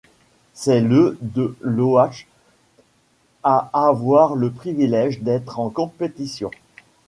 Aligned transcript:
C'est 0.55 0.81
le 0.81 1.15
de 1.21 1.55
Loach 1.61 2.25
à 3.43 3.69
avoir 3.71 4.33
le 4.33 4.49
privilège 4.49 5.19
d'être 5.21 5.59
en 5.59 5.69
compétition. 5.69 6.49